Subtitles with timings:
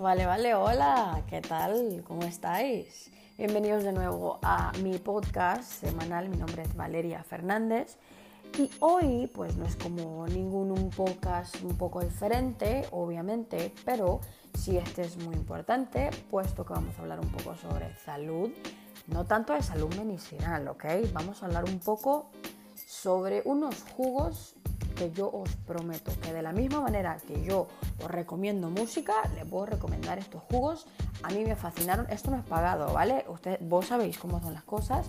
[0.00, 2.04] Vale, vale, hola, ¿qué tal?
[2.06, 3.10] ¿Cómo estáis?
[3.36, 6.28] Bienvenidos de nuevo a mi podcast semanal.
[6.28, 7.96] Mi nombre es Valeria Fernández
[8.56, 14.20] y hoy pues no es como ningún un podcast un poco diferente, obviamente, pero
[14.54, 18.52] sí este es muy importante, puesto que vamos a hablar un poco sobre salud,
[19.08, 20.84] no tanto de salud medicinal, ¿ok?
[21.12, 22.30] Vamos a hablar un poco
[22.76, 24.54] sobre unos jugos
[24.98, 27.68] que yo os prometo que de la misma manera que yo
[28.02, 30.86] os recomiendo música, les puedo recomendar estos jugos.
[31.22, 32.06] A mí me fascinaron.
[32.10, 33.24] Esto no es pagado, ¿vale?
[33.28, 35.06] Usted, vos sabéis cómo son las cosas.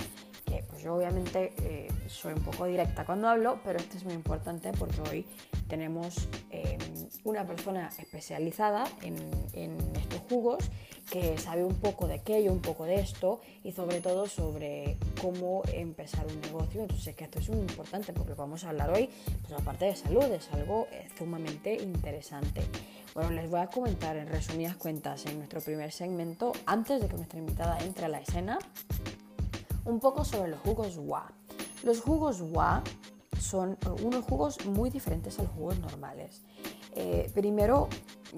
[0.49, 4.15] Que pues yo obviamente eh, soy un poco directa cuando hablo, pero esto es muy
[4.15, 5.25] importante porque hoy
[5.67, 6.77] tenemos eh,
[7.23, 9.15] una persona especializada en,
[9.53, 10.57] en estos jugos
[11.09, 15.61] que sabe un poco de aquello, un poco de esto y sobre todo sobre cómo
[15.73, 16.81] empezar un negocio.
[16.81, 19.09] Entonces que esto es muy importante porque vamos a hablar hoy,
[19.41, 22.61] pues aparte de salud, es algo eh, sumamente interesante.
[23.13, 27.15] Bueno, les voy a comentar en resumidas cuentas en nuestro primer segmento, antes de que
[27.15, 28.59] nuestra invitada entre a la escena,
[29.85, 31.31] un poco sobre los jugos WA.
[31.83, 32.83] Los jugos WA
[33.39, 36.41] son eh, unos jugos muy diferentes a los jugos normales.
[36.95, 37.87] Eh, primero,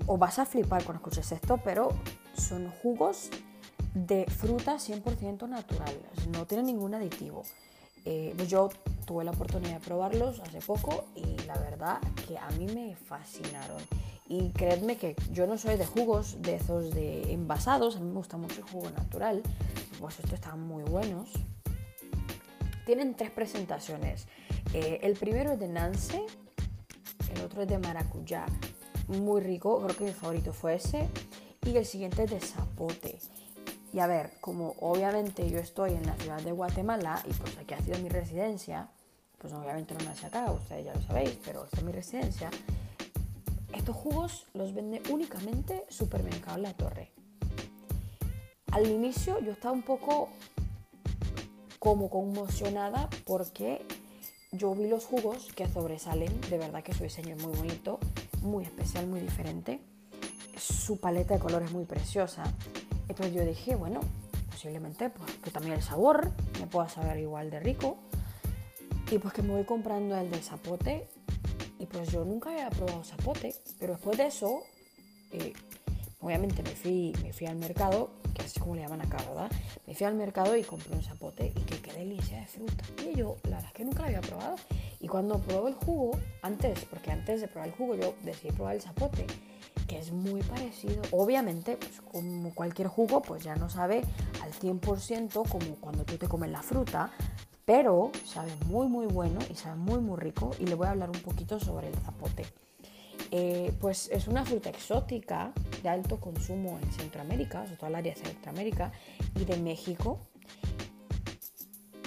[0.05, 1.89] o vas a flipar cuando escuches esto, pero
[2.35, 3.29] son jugos
[3.93, 7.43] de fruta 100% naturales, no tienen ningún aditivo.
[8.05, 8.69] Eh, yo
[9.05, 13.81] tuve la oportunidad de probarlos hace poco y la verdad que a mí me fascinaron.
[14.31, 18.13] Y creedme que yo no soy de jugos de esos de envasados, a mí me
[18.13, 19.43] gusta mucho el jugo natural,
[19.99, 21.27] pues estos están muy buenos.
[22.85, 24.27] Tienen tres presentaciones.
[24.73, 26.23] Eh, el primero es de Nance,
[27.35, 28.45] el otro es de maracuyá,
[29.09, 31.09] muy rico, creo que mi favorito fue ese
[31.65, 33.19] y el siguiente es de zapote.
[33.91, 37.73] Y a ver, como obviamente yo estoy en la ciudad de Guatemala y pues aquí
[37.73, 38.87] ha sido mi residencia,
[39.39, 42.49] pues obviamente no nací acá, ustedes ya lo sabéis, pero esta es mi residencia.
[43.73, 47.11] Estos jugos los vende únicamente Supermercado La Torre.
[48.71, 50.29] Al inicio yo estaba un poco
[51.79, 53.85] como conmocionada porque
[54.51, 57.99] yo vi los jugos que sobresalen, de verdad que su diseño es muy bonito,
[58.41, 59.81] muy especial, muy diferente
[60.61, 62.43] su paleta de colores muy preciosa.
[63.07, 63.99] Entonces yo dije, bueno,
[64.49, 67.97] posiblemente pues, que también el sabor me pueda saber igual de rico.
[69.09, 71.09] Y pues que me voy comprando el de zapote.
[71.81, 73.55] Y pues yo nunca había probado zapote.
[73.79, 74.61] Pero después de eso,
[75.31, 75.51] eh,
[76.19, 79.51] obviamente me fui, me fui al mercado, que es como le llaman acá, ¿verdad?
[79.87, 82.83] Me fui al mercado y compré un zapote y que qué delicia de fruta.
[83.03, 84.57] Y yo, la verdad es que nunca lo había probado.
[84.99, 88.75] Y cuando probé el jugo, antes, porque antes de probar el jugo yo decidí probar
[88.75, 89.25] el zapote
[89.87, 91.01] que es muy parecido.
[91.11, 94.03] Obviamente, pues como cualquier jugo, pues ya no sabe
[94.41, 97.11] al 100% como cuando tú te comes la fruta,
[97.65, 101.09] pero sabe muy muy bueno y sabe muy muy rico y le voy a hablar
[101.09, 102.45] un poquito sobre el zapote.
[103.33, 108.13] Eh, pues es una fruta exótica de alto consumo en Centroamérica, sobre todo el área
[108.13, 108.91] de Centroamérica
[109.35, 110.19] y de México,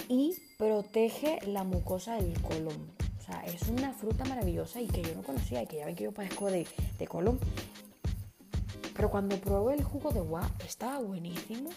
[0.07, 2.91] y protege la mucosa del colon.
[3.17, 5.95] O sea, es una fruta maravillosa y que yo no conocía y que ya ven
[5.95, 6.67] que yo padezco de,
[6.99, 7.39] de colon.
[8.95, 11.71] Pero cuando probé el jugo de guá estaba buenísimo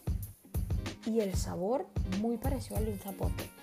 [1.07, 1.87] y el sabor
[2.21, 3.58] muy parecido al de un zapote.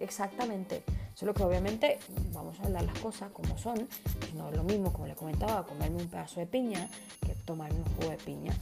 [0.00, 0.84] Exactamente.
[1.14, 1.98] Solo que obviamente
[2.32, 3.88] vamos a hablar las cosas como son.
[4.34, 6.88] No es lo mismo, como le comentaba, comerme un pedazo de piña
[7.24, 8.52] que tomarme un jugo de piña.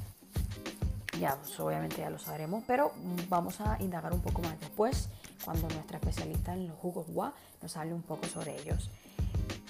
[1.18, 2.92] Ya, pues obviamente ya lo sabremos, pero
[3.28, 5.08] vamos a indagar un poco más después
[5.44, 8.90] cuando nuestra especialista en los jugos guá nos hable un poco sobre ellos.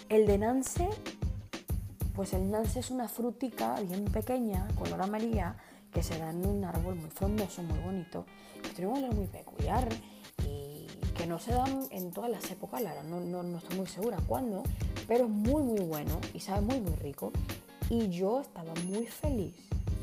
[0.08, 0.88] El de Nance
[2.14, 5.56] pues el nance es una frutica bien pequeña, color amarilla,
[5.92, 8.26] que se da en un árbol muy frondoso, muy bonito,
[8.62, 9.88] que tiene un olor muy peculiar
[11.26, 14.62] no se dan en todas las épocas, la verdad, no, no, estoy muy segura cuándo,
[15.06, 17.32] pero es muy muy bueno y sabe muy muy rico.
[17.90, 19.54] Y yo estaba muy feliz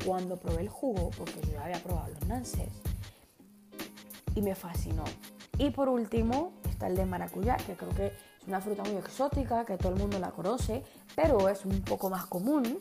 [0.04, 2.68] cuando probé el jugo, porque yo ya había probado los nances,
[4.34, 5.04] y me fascinó.
[5.58, 8.12] Y por último está el de maracuyá, que creo que es
[8.46, 10.84] una fruta muy exótica, que todo el mundo la conoce,
[11.14, 12.80] pero es un poco más común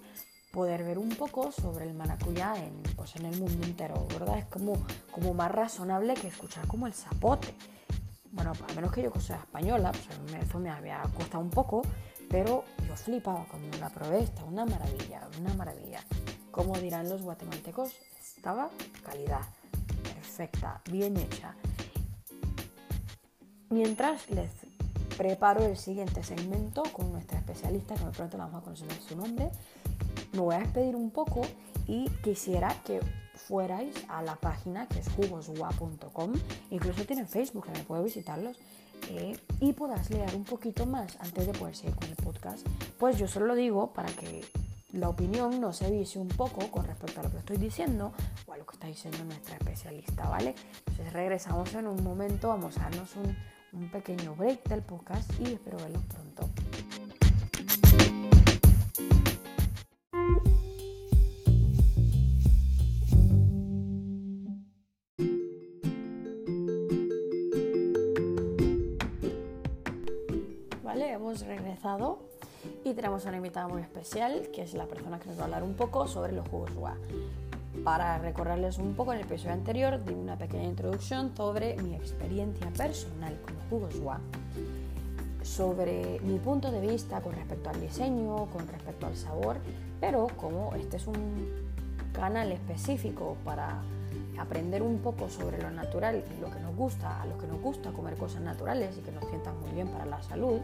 [0.51, 4.39] poder ver un poco sobre el maracuyá en, pues en el mundo entero, ¿verdad?
[4.39, 4.73] Es como,
[5.11, 7.53] como más razonable que escuchar como el zapote.
[8.31, 11.81] Bueno, a menos que yo soy española, pues eso me había costado un poco,
[12.29, 15.99] pero yo flipaba cuando la probé, está una maravilla, una maravilla.
[16.51, 17.93] Como dirán los guatemaltecos,
[18.35, 18.69] estaba
[19.03, 19.41] calidad,
[20.03, 21.55] perfecta, bien hecha.
[23.69, 24.51] Mientras les
[25.17, 29.51] preparo el siguiente segmento con nuestra especialista, que de pronto vamos a conocer su nombre.
[30.31, 31.41] Me voy a despedir un poco
[31.87, 32.99] y quisiera que
[33.39, 36.33] fuerais a la página que es jugosgua.com,
[36.69, 38.57] incluso tienen Facebook, que me puedo visitarlos,
[39.09, 42.67] eh, y puedas leer un poquito más antes de poder seguir con el podcast.
[42.97, 44.45] Pues yo solo lo digo para que
[44.93, 48.11] la opinión no se vicie un poco con respecto a lo que estoy diciendo
[48.47, 50.55] o a lo que está diciendo nuestra especialista, ¿vale?
[50.87, 53.35] Entonces regresamos en un momento, vamos a darnos un,
[53.73, 56.49] un pequeño break del podcast y espero verlos pronto.
[71.79, 72.19] Regresado
[72.83, 75.63] y tenemos una invitada muy especial que es la persona que nos va a hablar
[75.63, 76.95] un poco sobre los jugos UA.
[77.83, 82.69] Para recordarles un poco en el episodio anterior, di una pequeña introducción sobre mi experiencia
[82.71, 84.19] personal con los jugos UA,
[85.41, 89.57] sobre mi punto de vista con respecto al diseño, con respecto al sabor,
[90.01, 91.47] pero como este es un
[92.11, 93.81] canal específico para
[94.37, 97.61] aprender un poco sobre lo natural y lo que nos gusta, a lo que nos
[97.61, 100.59] gusta comer cosas naturales y que nos sientan muy bien para la salud,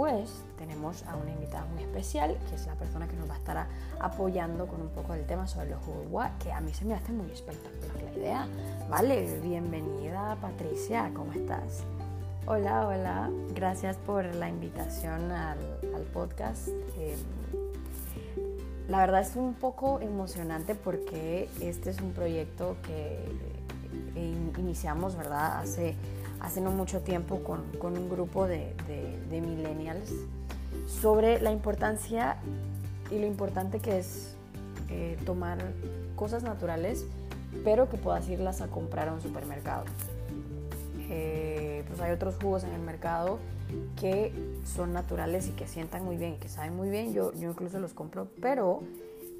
[0.00, 3.36] pues tenemos a una invitada muy especial, que es la persona que nos va a
[3.36, 3.66] estar
[4.00, 7.12] apoyando con un poco del tema sobre los jugos que a mí se me hace
[7.12, 8.48] muy espectacular la idea.
[8.88, 11.82] Vale, bienvenida Patricia, ¿cómo estás?
[12.46, 15.58] Hola, hola, gracias por la invitación al,
[16.14, 16.68] podcast.
[16.96, 17.18] Em,
[18.88, 23.18] la verdad es un poco emocionante porque este es un proyecto que
[24.58, 25.58] iniciamos, ¿verdad?
[25.58, 25.94] Hace
[26.40, 28.74] hace no mucho tiempo con, con un grupo de,
[29.28, 30.12] de, millennials
[30.86, 32.36] sobre la importancia
[33.10, 34.34] y lo importante que es
[34.88, 35.58] eh, tomar
[36.16, 37.06] cosas naturales,
[37.64, 39.84] pero que puedas irlas a comprar a un supermercado.
[41.08, 43.38] Eh, pues hay otros jugos en el mercado
[44.00, 44.32] que
[44.64, 47.12] son naturales y que sientan muy bien, que saben muy bien.
[47.12, 48.82] Yo, yo incluso los compro, pero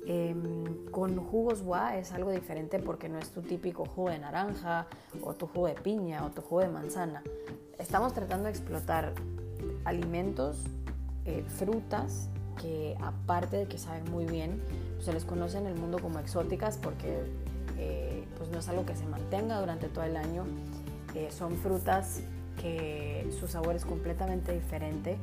[0.06, 4.86] Em, con jugos gua es algo diferente porque no es tu típico jugo de naranja
[5.22, 7.22] o tu jugo de piña o tu jugo de manzana.
[7.78, 9.12] Estamos tratando de explotar
[9.84, 10.64] alimentos,
[11.26, 12.28] eh, frutas
[12.60, 14.62] que aparte de que saben muy bien,
[15.00, 17.24] se les conoce en el mundo como exóticas porque
[17.78, 20.44] eh, pues no es algo que se mantenga durante todo el año.
[21.14, 22.22] Eh, son frutas
[22.60, 25.18] que su sabor es completamente diferente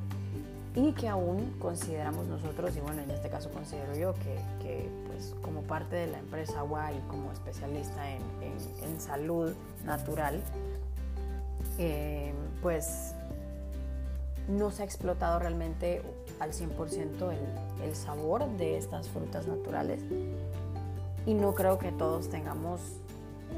[0.78, 5.64] y que aún consideramos nosotros, y bueno, en este caso considero yo que, pues como
[5.64, 6.64] parte de la empresa
[6.96, 8.22] y como especialista en,
[8.84, 9.54] en, salud
[9.86, 10.40] natural,
[11.80, 12.32] eh,
[12.62, 13.16] pues
[14.48, 16.04] no se ha explotado realmente
[16.40, 20.00] al 100% el, el sabor de estas frutas naturales.
[21.26, 22.82] Y no creo que todos tengamos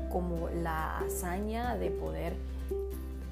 [0.10, 2.34] como la hazaña de poder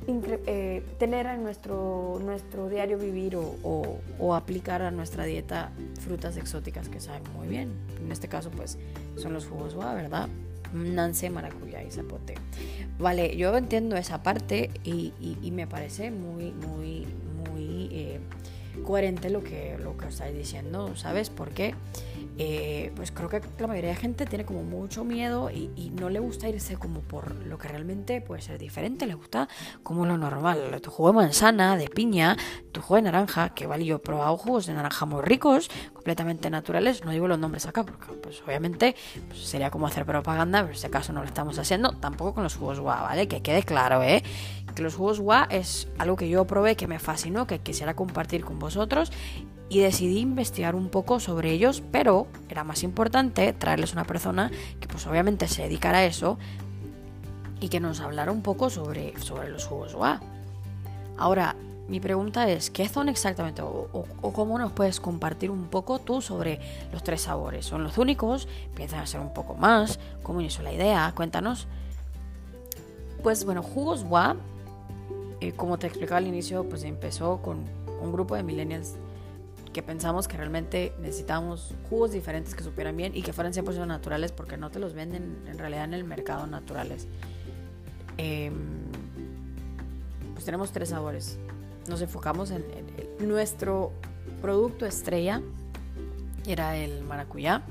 [0.07, 6.99] eh, tener en nuestro, nuestro diario vivir o, aplicar a nuestra dieta frutas exóticas que
[6.99, 7.73] saben muy bien.
[8.01, 8.77] En este caso, pues
[9.17, 10.29] son los jugos guava, ¿verdad?
[10.73, 12.35] Nance, maracuyá y zapote.
[12.99, 15.11] Vale, yo entiendo esa parte y,
[15.51, 17.05] me parece muy, muy,
[17.49, 18.19] muy eh,
[18.83, 21.29] coherente lo que, lo que estáis diciendo, ¿sabes?
[21.29, 21.75] Porque
[22.39, 25.67] eh, pues creo que la mayoría de gente tiene como mucho miedo y,
[25.97, 29.47] no le gusta irse como por lo que realmente puede ser diferente, le gusta
[29.81, 32.37] como lo normal, tu jugo de manzana, de piña,
[32.71, 36.51] tu jugo de naranja, que vale, yo he probado jugos de naranja muy ricos, completamente
[36.51, 38.95] naturales, no digo los nombres acá porque pues obviamente
[39.27, 42.43] pues, sería como hacer propaganda, pero en este caso no lo estamos haciendo, tampoco con
[42.43, 43.27] los jugos guá, ¿vale?
[43.27, 44.21] Que quede claro, ¿eh?
[44.75, 48.45] Que los jugos guá es algo que yo probé, que me fascinó, que quisiera compartir
[48.45, 49.11] con vosotros
[49.69, 54.87] y decidí investigar un poco sobre ellos, pero era más importante traerles una persona que
[54.87, 56.37] pues obviamente se dedicara a eso
[57.59, 60.21] y que nos hablara un poco sobre, sobre los jugos UA.
[61.17, 61.55] Ahora,
[61.87, 66.59] mi pregunta es, ¿qué son exactamente o, cómo nos puedes compartir un poco tú sobre
[66.91, 67.65] los tres sabores?
[67.65, 68.47] ¿Son los únicos?
[68.75, 69.99] ¿Piensan a ser un poco más?
[70.21, 71.11] ¿Cómo inició la idea?
[71.15, 71.67] Cuéntanos.
[73.23, 74.35] Pues bueno, jugos WA,
[75.39, 77.63] eh, como te explicaba al inicio, pues empezó con
[78.01, 78.95] un grupo de millennials
[79.77, 84.31] que pensamos que realmente necesitamos jugos diferentes que supieran bien y que fueran 100% naturales
[84.31, 87.07] porque no te los venden en realidad en el mercado naturales.
[88.17, 88.55] Em,
[90.33, 91.37] pues tenemos tres sabores.
[91.87, 92.65] Nos enfocamos en,
[93.19, 93.91] nuestro
[94.41, 95.43] producto estrella,
[96.47, 97.61] era el maracuyá.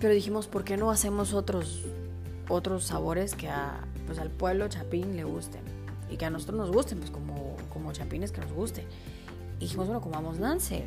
[0.00, 1.82] Pero dijimos, ¿por qué no hacemos otros,
[2.48, 5.62] otros sabores que a, pues al pueblo chapín le gusten?
[6.08, 8.84] Y que a nosotros nos gusten, pues como, como chapines que nos gusten
[9.64, 10.86] dijimos, bueno, comamos Nance.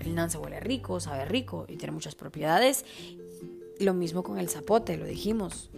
[0.00, 2.84] El Nance huele rico, sabe rico y tiene muchas propiedades.
[3.80, 5.70] Lo mismo con el zapote, lo dijimos.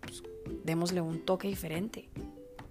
[0.00, 0.22] Pues,
[0.64, 2.08] démosle un toque diferente.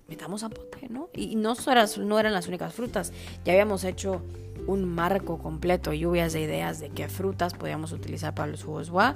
[0.08, 1.10] metamos zapote, ¿no?
[1.14, 1.54] Y no,
[2.00, 3.14] no eran las únicas frutas.
[3.46, 4.22] Ya habíamos hecho
[4.68, 9.16] un marco completo, lluvias de ideas de qué frutas podíamos utilizar para los jugos gua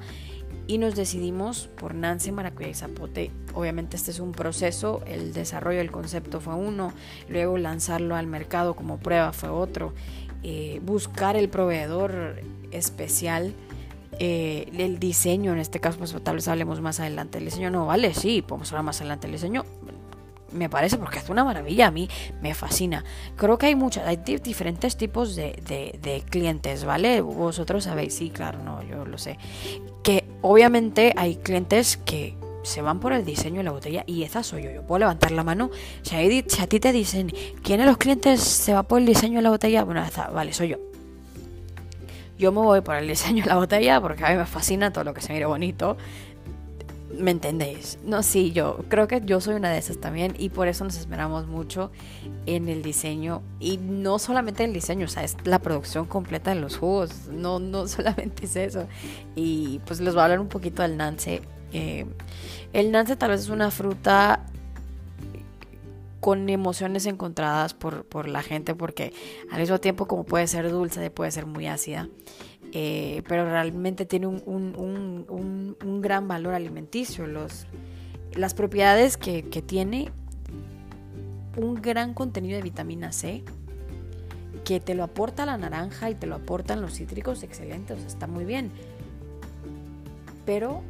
[0.67, 3.31] y nos decidimos por Nance, y zapote.
[3.53, 6.93] Obviamente este es un proceso, el desarrollo del concepto fue uno,
[7.29, 9.93] luego lanzarlo al mercado como prueba fue otro,
[10.43, 12.41] eh, buscar el proveedor
[12.71, 13.53] especial,
[14.19, 17.85] eh, el diseño, en este caso pues tal vez hablemos más adelante, el diseño no
[17.85, 19.65] vale, sí, podemos hablar más adelante del diseño,
[20.53, 22.07] me parece porque es una maravilla, a mí
[22.41, 23.03] me fascina.
[23.35, 25.59] Creo que hay muchas, hay diferentes tipos de,
[26.01, 27.21] de, clientes, ¿vale?
[27.21, 29.37] Vosotros sabéis, sí, claro, no, yo lo sé.
[30.03, 34.43] Que obviamente hay clientes que se van por el diseño de la botella y esa
[34.43, 34.71] soy yo.
[34.71, 35.69] Yo puedo levantar la mano.
[36.01, 37.31] Si a, ti te dicen,
[37.63, 39.83] ¿quién de los clientes se va por el diseño de la botella?
[39.83, 40.77] Bueno, vale, soy yo.
[42.37, 45.03] Yo me voy por el diseño de la botella porque a mí me fascina todo
[45.03, 45.97] lo que se mire bonito.
[47.17, 47.99] ¿Me entendéis?
[48.03, 50.97] No, sí, yo creo que yo soy una de esas también y por eso nos
[50.97, 51.91] esperamos mucho
[52.45, 56.59] en el diseño y no solamente el diseño, o sea, es la producción completa de
[56.59, 58.87] los jugos, no, no solamente es eso.
[59.35, 61.41] Y pues les voy a hablar un poquito del nance.
[61.71, 62.05] Eh,
[62.73, 64.45] el nance tal vez es una fruta
[66.19, 69.13] con emociones encontradas por, por la gente porque
[69.51, 72.07] al mismo tiempo como puede ser dulce, puede ser muy ácida.
[72.75, 74.43] Eh, pero realmente tiene un,
[75.79, 77.27] un, gran valor alimenticio.
[77.27, 77.67] Los,
[78.33, 80.11] las propiedades que, tiene,
[81.55, 83.43] un gran contenido de vitamina C,
[84.65, 88.43] que te lo aporta la naranja y te lo aportan los cítricos, excelentes, está muy
[88.43, 88.71] bien.
[90.43, 90.81] Pero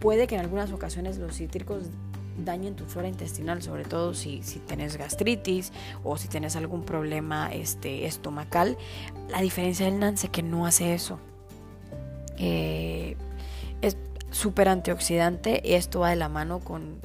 [0.00, 1.84] puede que en algunas ocasiones los cítricos
[2.38, 5.72] dañen tu flora intestinal, sobre todo si, si tienes gastritis
[6.02, 8.76] o si tienes algún problema este, estomacal.
[9.28, 11.18] La diferencia del Nance que no hace eso.
[12.38, 13.16] Eh,
[13.82, 13.96] es
[14.30, 16.98] súper antioxidante y esto va de la mano con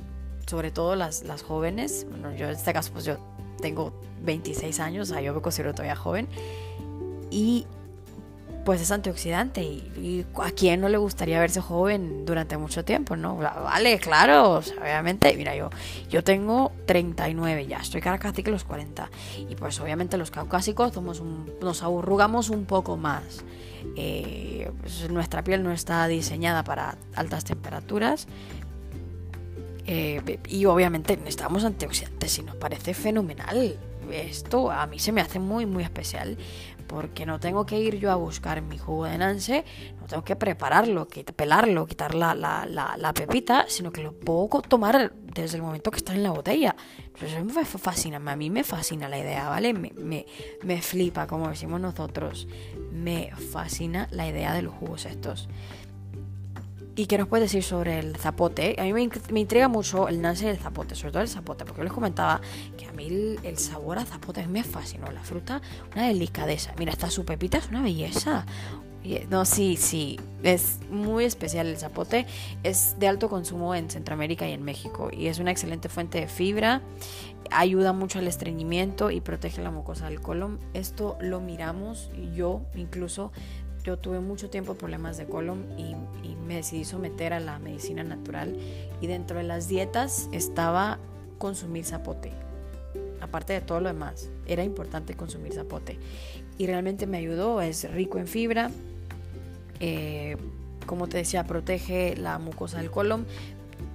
[0.47, 2.07] sobre todo las, las jóvenes.
[2.09, 3.17] Bueno, yo en este caso pues yo
[3.61, 3.93] tengo
[4.23, 6.27] 26 años, o sea, yo me considero todavía joven.
[7.29, 7.67] Y
[8.69, 13.35] pues es antioxidante y, a quién no le gustaría verse joven durante mucho tiempo, ¿no?
[13.35, 15.71] Vale, claro, obviamente, mira, yo,
[16.07, 19.09] yo tengo 39 ya, estoy casi que los 40
[19.49, 21.19] y pues obviamente los caucásicos somos
[21.63, 23.43] nos arrugamos un poco más.
[23.95, 28.27] Eh, pues nuestra piel no está diseñada para altas temperaturas,
[29.87, 33.79] eh, y obviamente necesitamos antioxidantes y nos parece fenomenal.
[34.11, 36.37] Esto a mí se me hace muy muy especial
[36.89, 39.63] porque no tengo que ir yo a buscar mi jugo de nance,
[40.01, 45.13] no tengo que prepararlo, pelarlo, quitar la, la, la, pepita, sino que lo puedo tomar
[45.13, 46.75] desde el momento que está en la botella.
[47.21, 49.71] Eso me fascina, a mí me fascina la idea, ¿vale?
[49.73, 50.25] Me, me,
[50.63, 52.47] me flipa, como decimos nosotros,
[52.91, 55.47] me fascina la idea de los jugos estos.
[56.99, 58.75] ¿Y qué nos puedes decir sobre el zapote?
[58.77, 61.85] A mí me, intriga mucho el nance del zapote, sobre todo el zapote, porque yo
[61.85, 62.41] les comentaba
[62.77, 65.09] que a mí el, sabor a zapote me fascinó.
[65.09, 65.61] La fruta,
[65.95, 66.73] una delicadeza.
[66.77, 68.45] Mira, esta su pepita es una belleza.
[69.29, 72.25] No, sí, sí, es muy especial el zapote.
[72.63, 76.27] Es de alto consumo en Centroamérica y en México y es una excelente fuente de
[76.27, 76.81] fibra.
[77.49, 80.59] Ayuda mucho al estreñimiento y protege la mucosa del colon.
[80.73, 83.31] Esto lo miramos y yo incluso
[83.83, 85.95] yo tuve mucho tiempo problemas de colon y,
[86.49, 88.57] me decidí someter a la medicina natural
[89.01, 90.97] y dentro de las dietas estaba
[91.37, 92.31] consumir zapote.
[93.21, 95.99] Aparte de todo lo demás, era importante consumir zapote.
[96.57, 98.71] Y realmente me ayudó, es rico en fibra,
[99.79, 100.37] eh,
[100.87, 103.27] como te decía, protege la mucosa del colon,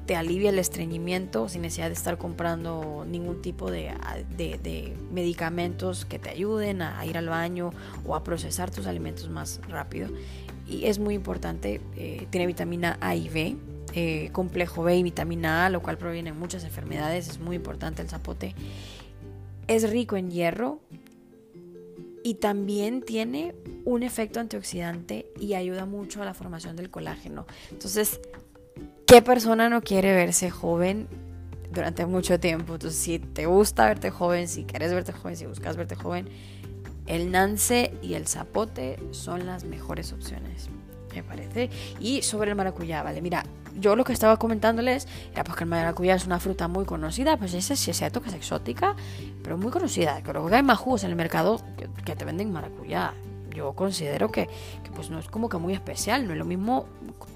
[0.07, 3.95] te alivia el estreñimiento sin necesidad de estar comprando ningún tipo de,
[5.11, 7.71] medicamentos que te ayuden a, ir al baño
[8.07, 10.09] o a procesar tus alimentos más rápido.
[10.67, 13.57] Y es muy importante, eh, tiene vitamina A y B,
[13.95, 18.03] eh, complejo B y vitamina A, lo cual proviene de muchas enfermedades, es muy importante
[18.03, 18.55] el zapote.
[19.67, 20.81] Es rico en hierro
[22.23, 27.47] y también tiene un efecto antioxidante y ayuda mucho a la formación del colágeno.
[27.71, 28.21] Entonces,
[29.07, 31.09] ¿Qué persona no quiere verse joven
[31.71, 32.75] durante mucho tiempo?
[32.75, 36.29] Entonces, si te gusta verte joven, si quieres verte joven, si buscas verte joven,
[37.07, 40.71] el nance y el zapote son las mejores opciones,
[41.15, 41.69] me parece.
[42.01, 43.45] Y sobre el maracuyá, vale, mira,
[43.79, 47.37] yo lo que estaba comentándoles era pues que el maracuyá es una fruta muy conocida,
[47.37, 48.97] pues ese sí es cierto que es exótica,
[49.43, 50.23] pero muy conocida.
[50.23, 53.13] Creo que hay más jugos en el mercado que, que te venden maracuyá
[53.55, 54.49] yo considero que,
[54.95, 56.87] pues no es como que muy especial, no es lo mismo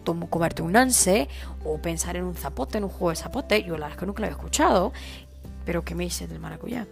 [0.04, 1.28] como comerte un nance
[1.64, 4.06] o pensar en un zapote, en un juego de zapote, yo la verdad es que
[4.06, 4.92] nunca lo había escuchado,
[5.64, 6.86] pero ¿qué me dices del maracuyá?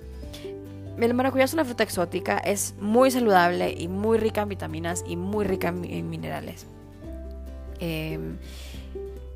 [0.99, 5.16] El maracuyá es una fruta exótica, es muy saludable y muy rica en vitaminas y
[5.16, 6.66] muy rica en, minerales.
[7.80, 8.38] Em,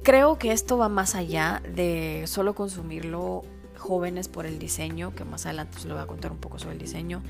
[0.02, 3.44] creo que esto va más allá de solo consumirlo
[3.76, 6.78] jóvenes por el diseño, que más adelante les voy a contar un poco sobre el
[6.78, 7.22] diseño.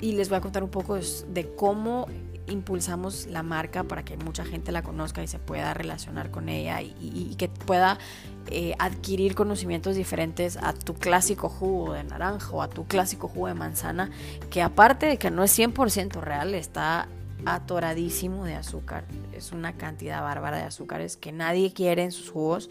[0.00, 2.06] Y les voy a contar un poco de cómo
[2.50, 6.80] impulsamos la marca para que mucha gente la conozca y se pueda relacionar con ella
[6.80, 7.98] y, que pueda
[8.46, 13.48] eh, adquirir conocimientos diferentes a tu clásico jugo de naranja o a tu clásico jugo
[13.48, 14.10] de manzana,
[14.50, 17.08] que aparte de que no es 100% real, está
[17.44, 19.04] atoradísimo de azúcar.
[19.32, 22.70] Es una cantidad bárbara de azúcares que nadie quiere en sus jugos.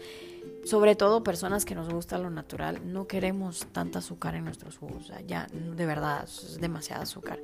[0.68, 5.10] Sobre todo personas que nos gusta lo natural, no queremos tanta azúcar en nuestros jugos.
[5.26, 7.40] ya, de verdad, es demasiado azúcar.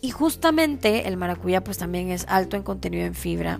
[0.00, 3.58] Y justamente el maracuyá pues también es alto en contenido en fibra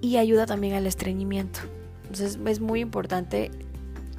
[0.00, 1.60] y ayuda también al estreñimiento.
[2.04, 3.50] Entonces es muy importante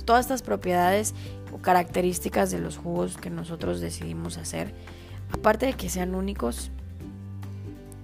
[0.06, 1.16] todas estas propiedades
[1.52, 4.76] o características de los jugos que nosotros decidimos hacer,
[5.32, 6.70] aparte de que sean únicos,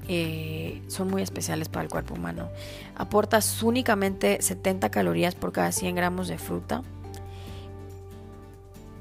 [0.07, 2.49] eh, son muy especiales para el cuerpo humano.
[2.95, 6.83] Aportas únicamente 70 calorías por cada 100 gramos de fruta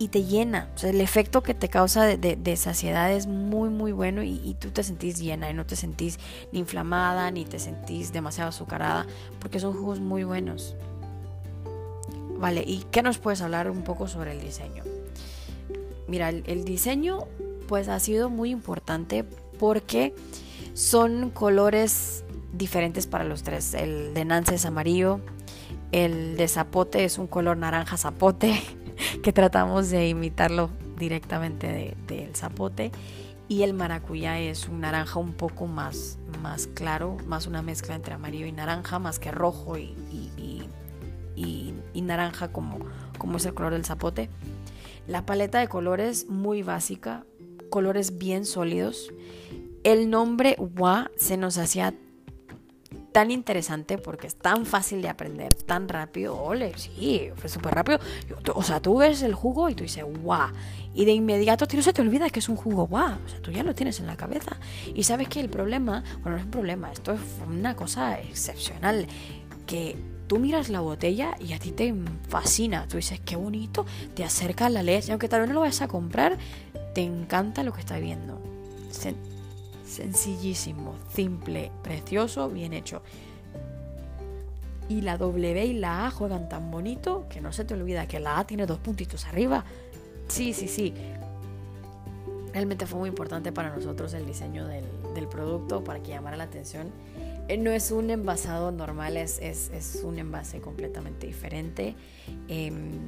[0.02, 0.68] y te llena.
[0.74, 4.70] O sea, el efecto que te causa de, saciedad es muy, muy bueno y, tú
[4.70, 6.18] te sentís llena y no te sentís
[6.50, 9.06] ni inflamada ni te sentís demasiado azucarada
[9.38, 10.74] porque son jugos muy buenos.
[12.38, 14.82] Vale, ¿y qué nos puedes hablar un poco sobre el diseño?
[16.08, 17.20] Mira, el, diseño
[17.68, 19.24] pues ha sido muy importante
[19.58, 20.14] porque
[20.74, 23.74] son colores diferentes para los tres.
[23.74, 25.20] El de Nance es amarillo,
[25.90, 28.60] el de zapote es un color naranja zapote
[29.22, 32.92] que tratamos de imitarlo directamente del zapote.
[33.48, 38.14] Y el maracuyá es un naranja un poco más, más claro, más una mezcla entre
[38.14, 39.94] amarillo y naranja, más que rojo y,
[41.36, 42.78] y, naranja como,
[43.18, 44.30] como es el color del zapote.
[45.06, 47.24] La paleta de colores muy básica,
[47.68, 49.12] colores bien sólidos.
[49.84, 51.92] El nombre Wa se nos hacía
[53.10, 56.40] tan interesante porque es tan fácil de aprender, tan rápido.
[56.40, 57.98] Ole, sí, fue súper rápido.
[58.54, 60.50] O sea, tú ves el jugo y tú dices, guau.
[60.94, 63.18] Y de inmediato no se te olvida que es un jugo guau.
[63.24, 64.56] O sea, tú ya lo tienes en la cabeza.
[64.94, 69.06] Y sabes que el problema, bueno, no es un problema, esto es una cosa excepcional.
[69.66, 69.96] Que
[70.28, 71.92] tú miras la botella y a ti te
[72.28, 72.86] fascina.
[72.88, 73.84] Tú dices, qué bonito,
[74.14, 75.08] te acerca la leche.
[75.08, 76.38] Y aunque tal vez no lo vayas a comprar,
[76.94, 78.40] te encanta lo que estás viendo
[79.92, 83.02] sencillísimo, simple, precioso, bien hecho.
[84.88, 88.20] Y la W y la A juegan tan bonito que no se te olvida que
[88.20, 89.64] la A tiene dos puntitos arriba.
[90.28, 90.94] Sí, sí, sí.
[92.52, 94.84] Realmente fue muy importante para nosotros el diseño del,
[95.28, 96.90] producto para que llamara la atención.
[97.48, 101.94] Eh, no es un envasado normal, es, un envase completamente diferente.
[102.48, 103.00] Em,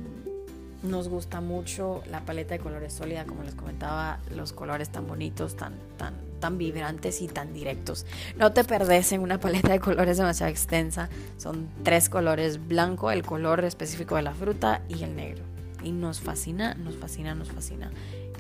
[0.84, 5.56] nos gusta mucho la paleta de colores sólida, como les comentaba, los colores tan bonitos,
[5.56, 8.06] tan, tan, tan vibrantes y tan directos.
[8.36, 11.08] No te perdes en una paleta de colores demasiado extensa.
[11.38, 15.42] Son tres colores, blanco, el color específico de la fruta y el negro.
[15.82, 17.90] Y nos fascina, nos fascina, nos fascina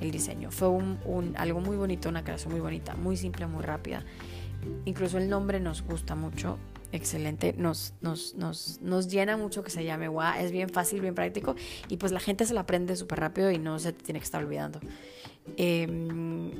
[0.00, 0.50] el diseño.
[0.50, 4.02] Fue un, algo muy bonito, una creación muy bonita, muy simple, muy rápida.
[4.84, 6.58] Incluso el nombre nos gusta mucho
[6.94, 11.14] excelente, nos, nos, nos, nos, llena mucho que se llame WA, es bien fácil, bien
[11.14, 11.56] práctico
[11.88, 14.42] y pues la gente se la aprende súper rápido y no se tiene que estar
[14.42, 14.78] olvidando.
[15.56, 16.52] Em,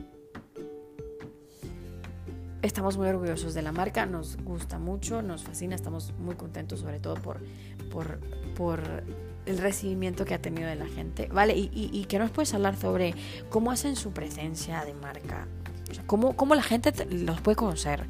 [2.63, 6.99] estamos muy orgullosos de la marca, nos gusta mucho, nos fascina, estamos muy contentos sobre
[6.99, 7.41] todo por,
[7.91, 8.19] por,
[8.57, 9.05] por
[9.47, 11.29] el recibimiento que ha tenido de la gente.
[11.29, 13.15] Vale, y, y, que nos puedes hablar sobre
[13.51, 15.47] cómo hacen su presencia de marca,
[16.07, 18.07] cómo, cómo la gente los puede conocer.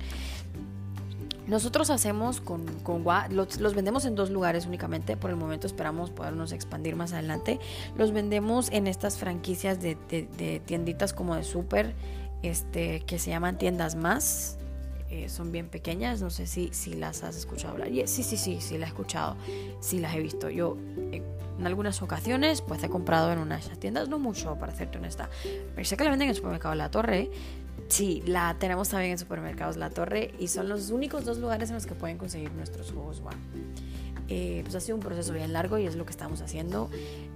[1.47, 6.53] Nosotros hacemos con, con los, vendemos en dos lugares únicamente, por el momento esperamos podernos
[6.53, 7.61] expandir más adelante.
[7.97, 11.95] Los vendemos en estas franquicias de, tienditas como de súper,
[12.43, 14.59] este, que se llaman tiendas más.
[15.11, 17.89] Eh, son bien pequeñas, no sé si, si las has escuchado hablar.
[18.07, 19.37] Sí, sí, sí, sí, las he escuchado,
[19.81, 20.49] sí las he visto.
[20.49, 20.79] Yo
[21.13, 21.23] eh,
[21.59, 24.99] en algunas ocasiones pues he comprado en una de esas tiendas, no mucho para serte
[24.99, 25.29] honesta.
[25.75, 27.31] Pero sé que la venden en el supermercado La Torre
[27.89, 31.75] Sí, la tenemos también en supermercados La Torre y son los únicos dos lugares en
[31.75, 33.23] los que pueden conseguir nuestros jugos
[34.29, 36.91] eh, pues ha sido un proceso bien largo y es lo que estamos haciendo.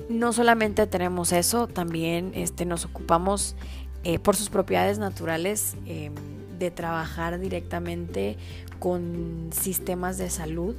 [0.09, 3.57] No solamente tenemos eso, también este, nos ocupamos
[4.05, 6.15] eh, por sus propiedades naturales em,
[6.59, 8.39] de trabajar directamente
[8.79, 10.77] con sistemas de salud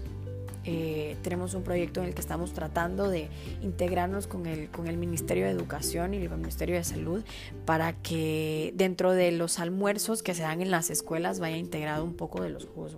[0.65, 3.30] eh, tenemos un proyecto en el que estamos tratando de
[3.62, 7.24] integrarnos con el, con el Ministerio de Educación y el Ministerio de Salud
[7.65, 12.15] para que dentro de los almuerzos que se dan en las escuelas vaya integrado un
[12.15, 12.98] poco de los jugos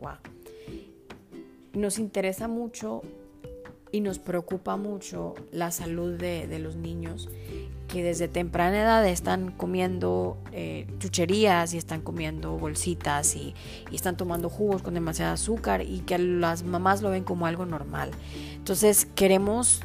[1.74, 3.04] Nos interesa mucho
[3.92, 7.30] y nos preocupa mucho la salud de, los niños
[7.92, 13.54] que desde temprana edad están comiendo eh, chucherías y están comiendo bolsitas y,
[13.92, 17.66] y, están tomando jugos con demasiado azúcar y que las mamás lo ven como algo
[17.66, 18.12] normal.
[18.56, 19.82] Entonces queremos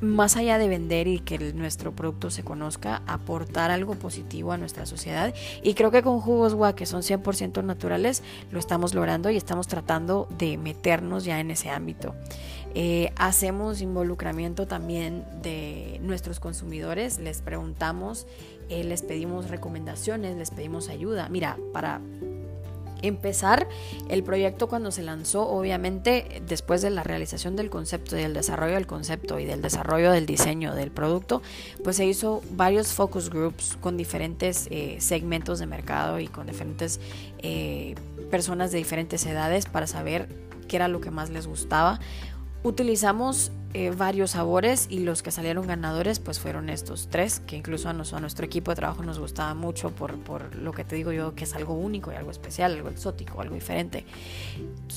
[0.00, 4.86] más allá de vender y que nuestro producto se conozca, aportar algo positivo a nuestra
[4.86, 5.34] sociedad.
[5.62, 9.68] Y creo que con jugos gua que son 100% naturales, lo estamos logrando y estamos
[9.68, 12.14] tratando de meternos ya en ese ámbito.
[12.74, 18.26] Eh, hacemos involucramiento también de nuestros consumidores, les preguntamos,
[18.68, 21.28] eh, les pedimos recomendaciones, les pedimos ayuda.
[21.28, 22.00] Mira, para
[23.02, 23.66] empezar
[24.08, 28.74] el proyecto cuando se lanzó, obviamente después de la realización del concepto y del desarrollo
[28.74, 31.42] del concepto y del desarrollo del diseño del producto,
[31.82, 37.00] pues se hizo varios focus groups con diferentes eh, segmentos de mercado y con diferentes
[38.30, 40.28] personas de diferentes edades para saber
[40.70, 41.98] qué era lo que más les gustaba.
[42.62, 47.88] Utilizamos eh, varios sabores y los que salieron ganadores pues fueron estos tres, que incluso
[47.88, 51.12] a, a nuestro equipo de trabajo nos gustaba mucho por, por, lo que te digo
[51.12, 54.04] yo, que es algo único y algo especial, algo exótico, algo diferente.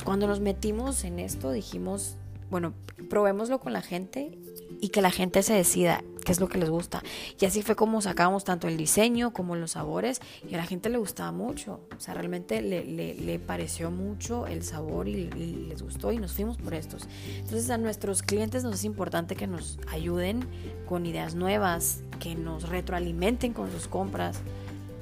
[0.04, 2.18] cuando nos metimos en esto dijimos,
[2.54, 2.76] bueno,
[3.10, 4.38] probémoslo con la gente
[4.80, 7.02] y que la gente se decida qué es lo que les gusta.
[7.40, 10.90] Y así fue como sacamos tanto el diseño como los sabores y a la gente
[10.90, 11.80] le gustaba mucho.
[11.98, 16.34] O sea, realmente le, le, pareció mucho el sabor y, y, les gustó y nos
[16.34, 17.08] fuimos por estos.
[17.38, 20.48] Entonces a nuestros clientes nos es importante que nos ayuden
[20.88, 24.42] con ideas nuevas, que nos retroalimenten con sus compras,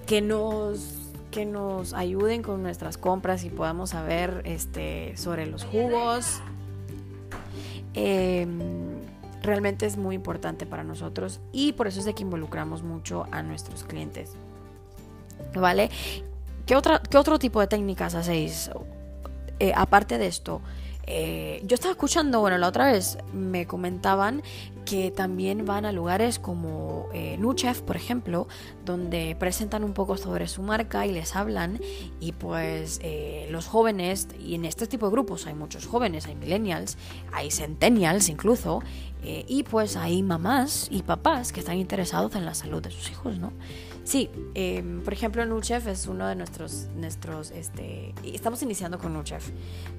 [0.08, 6.42] que nos que nos ayuden con nuestras compras y podamos saber este, sobre los jugos,
[7.93, 8.60] Em,
[9.41, 13.43] realmente es muy importante para nosotros y por eso es de que involucramos mucho a
[13.43, 14.34] nuestros clientes.
[15.54, 15.89] ¿Vale?
[16.65, 18.69] ¿Qué, otra, qué otro tipo de técnicas hacéis?
[19.60, 20.62] Eh, aparte de esto,
[21.13, 24.43] eh, yo estaba escuchando, bueno, la otra vez me comentaban
[24.86, 28.47] que también van a lugares como eh, Nuchef, por ejemplo,
[28.86, 31.82] donde presentan un poco sobre su marca y les hablan
[32.21, 36.36] y pues eh, los jóvenes, y en este tipo de grupos hay muchos jóvenes, hay
[36.36, 36.97] millennials,
[37.34, 38.82] hay centennials incluso,
[39.24, 43.38] y pues hay mamás y papás que están interesados en la salud de sus hijos,
[43.38, 43.54] ¿no?
[44.04, 49.50] Sí, em, por ejemplo, Nuchef es uno de nuestros, nuestros, este, estamos iniciando con Nuchef.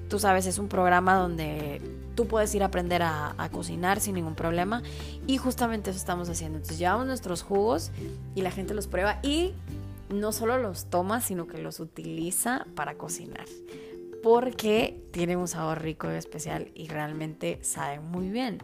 [0.09, 1.81] Tú sabes, es un programa donde
[2.15, 4.83] tú puedes ir a aprender a, cocinar sin ningún problema
[5.25, 6.57] y justamente eso estamos haciendo.
[6.57, 7.91] Entonces llevamos nuestros jugos
[8.35, 9.53] y la gente los prueba y
[10.09, 13.45] no solo los toma, sino que los utiliza para cocinar.
[14.21, 18.59] Porque tienen un sabor rico y especial y realmente saben muy bien.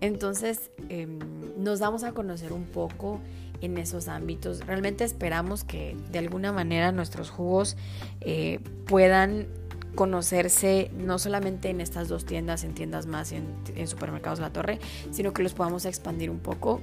[0.00, 1.18] Entonces em,
[1.56, 3.20] nos damos a conocer un poco
[3.64, 4.66] en esos ámbitos.
[4.66, 7.76] Realmente esperamos que de alguna manera nuestros jugos
[8.20, 9.46] eh, puedan
[9.94, 13.46] conocerse no solamente en estas dos tiendas, en tiendas más, en,
[13.76, 14.78] en supermercados La Torre,
[15.10, 16.80] sino que los podamos expandir un poco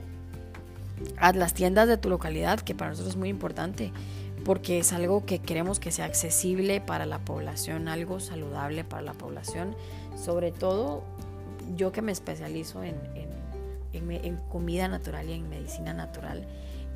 [1.17, 3.91] a las tiendas de tu localidad, que para nosotros es muy importante,
[4.45, 9.13] porque es algo que queremos que sea accesible para la población, algo saludable para la
[9.13, 9.75] población,
[10.15, 11.03] sobre todo
[11.75, 12.95] yo que me especializo en,
[13.93, 16.47] en comida natural y en medicina natural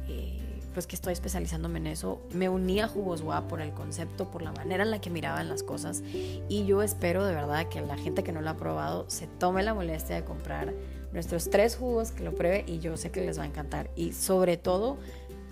[0.08, 4.30] eh, pues que estoy especializándome en eso, me uní a Jugos Gua por el concepto,
[4.30, 6.04] por la manera en la que miraban las cosas
[6.50, 9.64] y yo espero de verdad que la gente que no lo ha probado se tome
[9.64, 10.74] la molestia de comprar
[11.14, 14.12] nuestros tres jugos, que lo pruebe y yo sé que les va a encantar y
[14.12, 14.98] sobre todo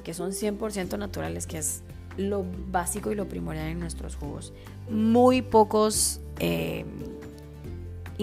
[0.03, 1.83] que son 100% naturales, que es
[2.17, 4.53] lo básico y lo primordial en nuestros jugos.
[4.89, 6.19] Muy pocos...
[6.39, 6.85] Eh,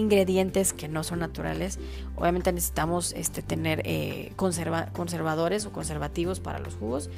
[0.01, 1.79] ingredientes que no son naturales.
[2.15, 7.09] Obviamente necesitamos este, tener eh, conservadores o conservativos para los jugos,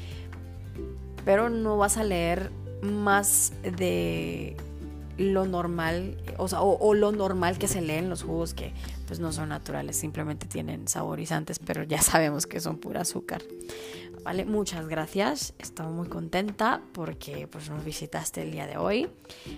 [1.25, 4.57] pero no vas a leer más de
[5.17, 8.73] lo normal, o, sea, o, lo normal que se lee en los jugos que
[9.07, 13.43] pues no son naturales, simplemente tienen saborizantes, pero ya sabemos que son pura azúcar.
[14.23, 15.53] Vale, muchas gracias.
[15.59, 19.09] Estamos muy contenta porque pues nos visitaste el día de hoy.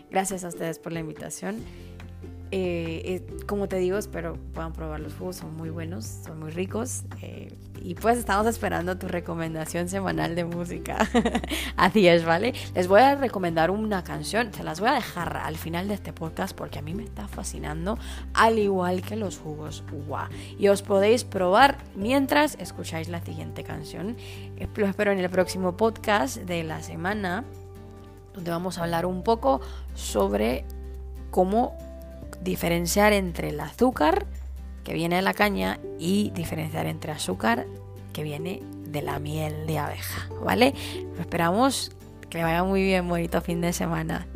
[0.10, 1.58] Gracias a ustedes por la invitación.
[2.52, 6.52] Eh, eh, como te digo, espero puedan probar los jugos, son muy buenos, son muy
[6.52, 7.04] ricos.
[7.22, 11.08] Eh, y pues estamos esperando tu recomendación semanal de música.
[11.78, 12.56] Así es, ¿vale?
[12.74, 16.14] Les voy a recomendar una canción, se las voy a dejar al final de este
[16.14, 18.00] podcast porque a mí me está fascinando,
[18.34, 19.84] al igual que los jugos.
[20.58, 24.18] Y os podéis probar mientras escucháis la siguiente canción.
[24.76, 27.44] Lo espero en el próximo podcast de la semana,
[28.34, 29.62] donde vamos a hablar un poco
[29.94, 30.66] sobre
[31.30, 31.78] cómo
[32.46, 34.26] diferenciar entre el azúcar
[34.86, 37.66] que viene de la caña y diferenciar entre azúcar
[38.14, 40.74] que viene de la miel de abeja, ¿vale?
[41.20, 41.92] esperamos
[42.30, 44.28] que vaya muy bien, bonito fin de semana.